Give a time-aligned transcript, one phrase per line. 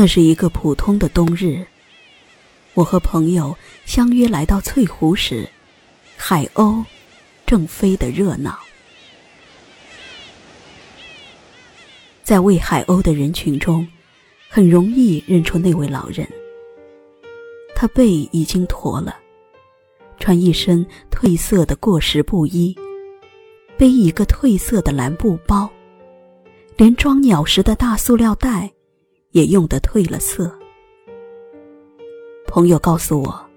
[0.00, 1.66] 那是一个普通的冬日，
[2.74, 5.48] 我和朋友相约来到翠湖时，
[6.16, 6.84] 海鸥
[7.44, 8.56] 正飞得热闹。
[12.22, 13.84] 在喂海鸥的人群中，
[14.48, 16.24] 很容易认出那位老人。
[17.74, 19.16] 他背已经驼了，
[20.20, 22.72] 穿一身褪色的过时布衣，
[23.76, 25.68] 背一个褪色的蓝布包，
[26.76, 28.70] 连装鸟食的大塑料袋
[29.38, 30.52] 也用得褪了色。
[32.48, 33.48] 朋友告诉我，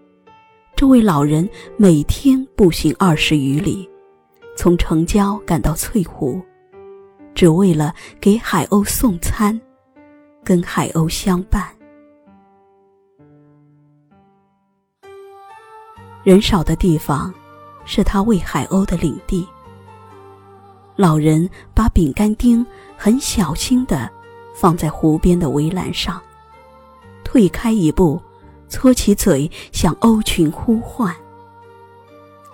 [0.76, 3.90] 这位老人每天步行二十余里，
[4.55, 6.40] 从城郊赶到翠湖。
[7.34, 9.59] 只为了给海鸥送餐，
[10.44, 11.67] 跟海鸥相伴。
[16.23, 17.34] 人少的地方，
[17.85, 19.48] 是他喂海鸥的领地。
[20.96, 22.63] 老人把饼干丁
[22.96, 24.12] 很小心的
[24.62, 26.21] 放在湖边的围栏上，
[27.23, 28.21] 退开一步，
[28.70, 31.12] 搓起嘴向鸥群呼唤。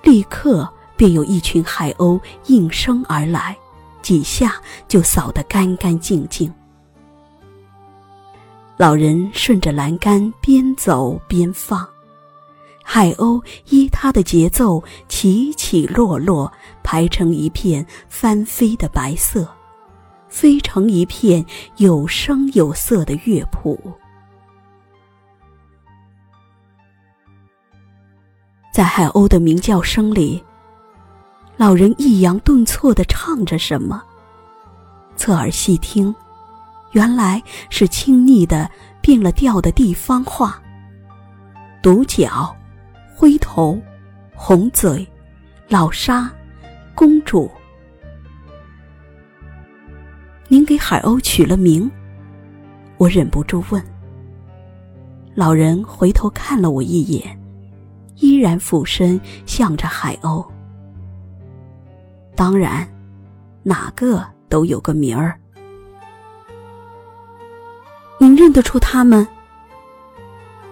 [0.01, 3.57] 立刻便有一群海鸥应声而来。
[4.01, 4.55] 几下
[4.87, 6.49] 就扫得干干净净。
[8.77, 11.85] 老人顺着栏杆边走边放，
[12.85, 16.49] 海鸥依他的节奏起起落落，
[16.83, 19.45] 排成一片翻飞的白色，
[20.29, 21.45] 飞成一片
[21.77, 23.79] 有声有色的乐谱。
[28.71, 30.43] 在海鸥的鸣叫声里。
[31.55, 33.99] 老人抑扬顿挫地唱着什么，
[35.15, 36.13] 侧耳细听，
[36.91, 38.69] 原来是亲昵的
[39.01, 40.61] 变了调的地方话。
[41.81, 42.55] 独角、
[43.15, 43.81] 灰头、
[44.35, 45.07] 红嘴、
[45.67, 46.31] 老沙、
[46.93, 47.49] 公主，
[50.49, 51.89] 您给海鸥取了名？
[52.97, 53.83] 我忍不住问。
[55.35, 57.37] 老人回头看了我一眼，
[58.15, 60.45] 依然俯身向着海鸥。
[62.33, 62.87] 当然，
[63.61, 65.37] 哪个都有个名儿。
[68.17, 69.27] 您认得出它们？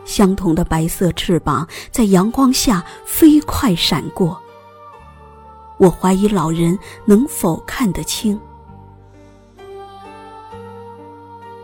[0.05, 4.41] 相同的白色翅膀在阳光下飞快闪过。
[5.77, 8.39] 我怀疑老人能否看得清。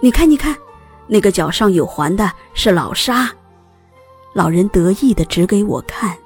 [0.03, 0.57] 你看，你看，
[1.05, 3.31] 那个脚上有环的是老沙。
[4.33, 6.17] 老人得意的指给我看。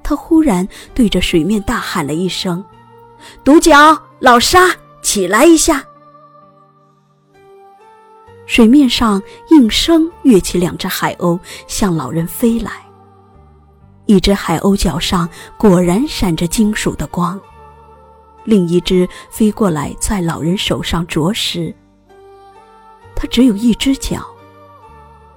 [0.00, 2.64] 他忽然对着水面大喊了一声
[3.42, 4.70] ：“独角，老沙，
[5.02, 5.84] 起来一下！”
[8.46, 12.70] 水面上应声跃起两只海鸥，向老人飞来。
[14.06, 15.28] 一只海鸥脚上
[15.58, 17.38] 果然闪着金属的光，
[18.44, 21.74] 另一只飞过来在老人手上啄食。
[23.20, 24.24] 它只有一只脚，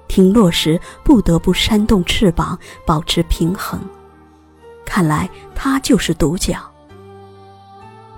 [0.07, 3.81] 停落时不得不扇动翅膀保持平衡。
[4.85, 6.59] 看来它就是独角。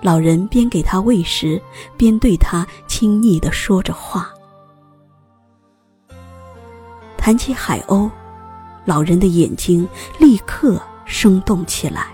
[0.01, 1.61] 老人边给它喂食，
[1.95, 4.29] 边对它亲昵的说着话。
[7.15, 8.11] 谈起海鸥，
[8.83, 9.87] 老人的眼睛
[10.19, 12.07] 立刻生动起来。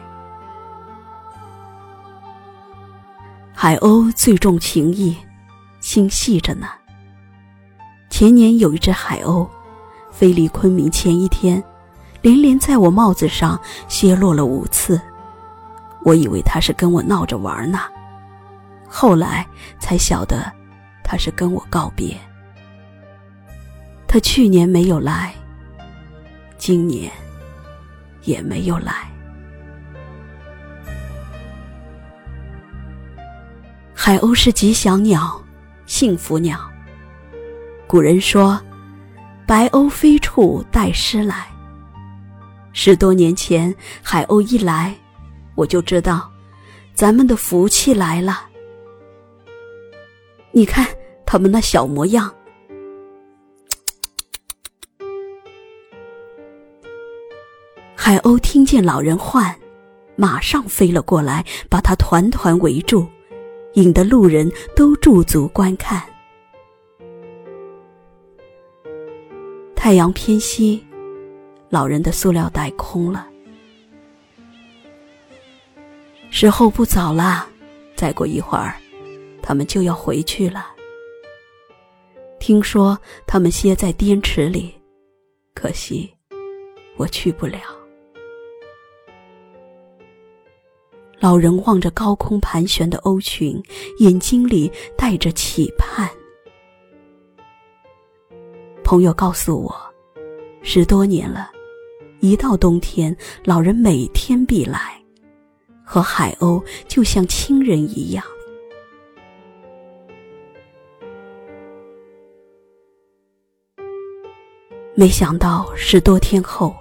[3.52, 5.18] 海鸥最重情义，
[5.80, 6.68] 心细着呢。
[8.20, 9.48] 前年有一只海鸥，
[10.12, 11.64] 飞离昆明前一天。
[12.22, 13.58] 连连在我帽子上
[13.88, 15.00] 歇落了五次，
[16.04, 17.80] 我以为他是跟我闹着玩呢，
[18.90, 19.48] 后来
[19.80, 20.52] 才晓得
[21.02, 22.14] 他是跟我告别。
[24.06, 25.34] 他去年没有来，
[26.58, 27.10] 今年
[28.24, 29.10] 也没有来。
[33.94, 35.42] 海鸥是吉祥鸟，
[35.86, 36.60] 幸福鸟。
[37.90, 38.62] 古人说
[39.48, 41.48] ：“白鸥飞处带诗来。”
[42.72, 44.96] 十多年前，海鸥一来，
[45.56, 46.30] 我就知道，
[46.94, 48.42] 咱们的福气来了。
[50.52, 50.86] 你看
[51.26, 52.32] 他们那小模样。
[57.96, 59.56] 海鸥听见老人唤，
[60.16, 63.08] 马上飞了过来，把他团团围住，
[63.74, 66.00] 引得路人都驻足观看。
[69.82, 70.86] 太阳偏西。
[71.70, 73.26] 老人的塑料袋空了，
[76.30, 77.48] 时候不早了，
[77.96, 78.76] 再过一会儿，
[79.42, 80.68] 他们就要回去了。
[82.40, 84.74] 听说他们歇在滇池里，
[85.54, 86.14] 可惜
[86.98, 87.60] 我去不了。
[91.20, 93.64] 老人望着高空盘旋的鸥群，
[94.00, 96.10] 眼睛里带着期盼。
[98.90, 99.72] 朋友告诉我，
[100.64, 101.52] 十多年了，
[102.22, 105.00] 一到冬天，老人每天必来，
[105.86, 108.26] 和海鸥就像亲人一样。
[114.96, 116.76] 没想到十多天后，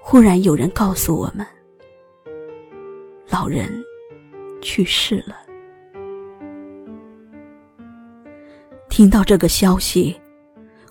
[0.00, 1.46] 忽然有人告诉我们，
[3.28, 3.70] 老人
[4.60, 5.36] 去世了。
[8.88, 10.19] 听到这个消息，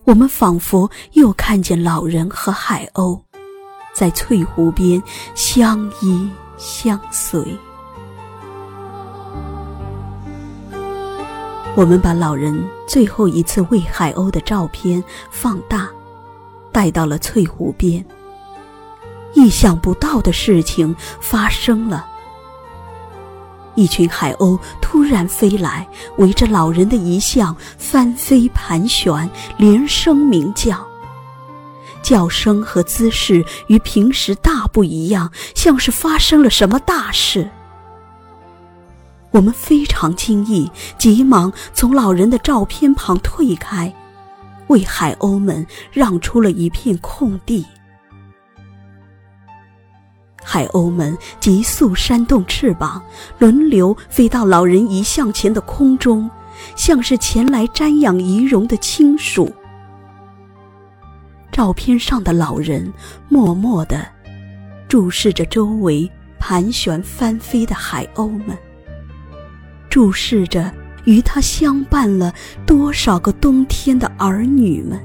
[0.03, 3.19] 我们仿佛又看见老人和海鸥
[3.93, 5.01] 在翠湖边
[5.35, 7.57] 相依相随。
[11.75, 15.89] 我们把老人最后一次喂海鸥的照片放大。
[16.71, 18.05] 带到了翠湖边，
[19.33, 22.07] 意想不到的事情发生了。
[23.79, 25.87] 一群海鸥突然飞来，
[26.17, 30.85] 围着老人的遗像翻飞盘旋，连声鸣叫。
[32.01, 37.49] 叫声和姿势与平时大不一样，像是发生了什么大事。
[39.31, 43.93] 我们非常惊异，急忙从老人的照片旁退开。
[44.67, 47.65] 为海鸥们让出了一片空地，
[50.51, 52.99] 海鸥们急速扇动翅膀，
[53.37, 56.27] 轮流飞到老人遗像前的空中，
[56.75, 59.53] 像是前来瞻仰遗容的亲属。
[61.51, 62.91] 照片上的老人
[63.27, 64.03] 默默地
[64.87, 66.09] 注视着周围
[66.39, 68.57] 盘旋翻飞的海鸥们，
[69.87, 70.73] 注视着。
[71.05, 72.31] 与他相伴了
[72.67, 74.99] 多少个冬天的儿女们？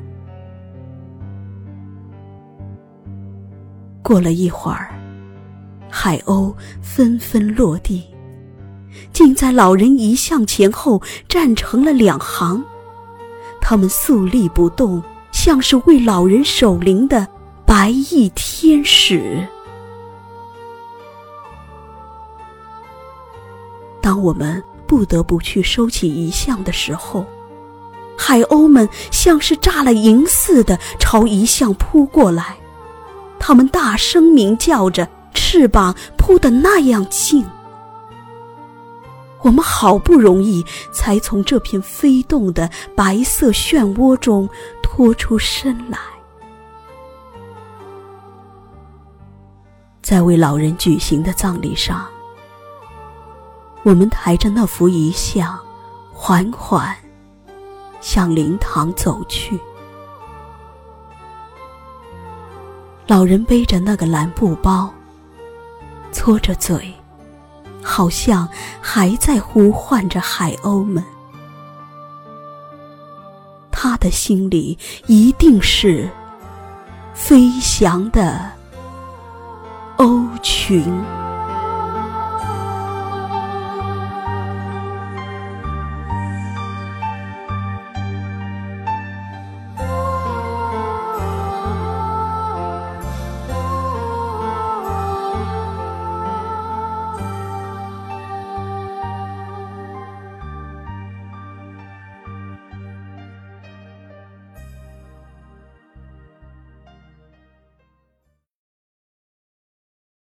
[4.03, 4.93] 过了一会儿，
[5.97, 6.53] 海鸥
[6.83, 8.03] 纷纷落地，
[9.13, 12.65] 竟在老人遗像前后站成了两行。
[13.61, 15.01] 他们肃立不动，
[15.31, 17.29] 像是为老人守灵的
[17.65, 19.47] 白衣天使。
[24.01, 24.61] 当我们。
[24.87, 27.25] 不得不去收起遗像的时候，
[28.19, 32.59] 海鸥们像是炸了营似的朝遗像扑过来，
[33.41, 35.09] 它们大声鸣叫着，
[35.55, 37.47] 翅膀扑得那样近。
[39.43, 44.49] 我们好不容易才从这片飞动的白色漩涡中
[44.83, 45.97] 脱出身来，
[50.03, 52.05] 在为老人举行的葬礼上。
[53.85, 55.57] 我们抬着那幅遗像，
[56.13, 56.97] 缓缓
[58.01, 59.57] 向灵堂走去。
[63.07, 64.93] 老人背着那个蓝布包，
[66.25, 66.91] 搓着嘴，
[67.83, 68.49] 好像
[68.81, 71.05] 还在呼唤着海鸥们。
[73.71, 76.09] 他的心里一定是
[77.13, 78.51] 飞翔的
[79.99, 80.91] 鸥群。